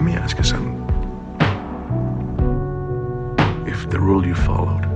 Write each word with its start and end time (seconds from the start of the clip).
Let 0.00 0.06
me 0.06 0.16
ask 0.16 0.38
you 0.38 0.44
something. 0.44 0.80
If 3.66 3.90
the 3.90 4.00
rule 4.00 4.26
you 4.26 4.34
followed 4.34 4.89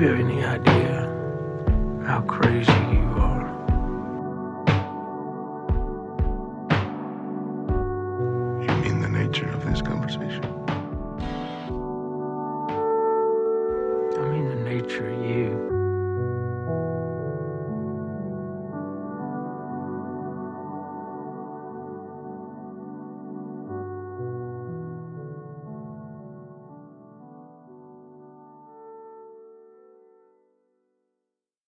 you 0.00 0.06
have 0.06 0.18
any 0.18 0.42
idea 0.42 1.02
how 2.06 2.22
crazy 2.22 2.72
you 2.72 3.14
are? 3.18 3.46
You 8.62 8.74
mean 8.82 9.02
the 9.02 9.10
nature 9.10 9.50
of 9.50 9.62
this 9.66 9.82
conversation? 9.82 10.44
I 14.16 14.28
mean 14.30 14.48
the 14.48 14.62
nature 14.64 15.10
of 15.10 15.20
you. 15.22 15.79